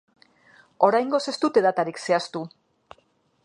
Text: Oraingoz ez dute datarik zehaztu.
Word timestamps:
Oraingoz 0.87 1.21
ez 1.31 1.35
dute 1.45 1.65
datarik 1.67 2.03
zehaztu. 2.07 2.45